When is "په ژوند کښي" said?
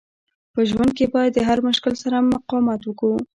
0.53-1.07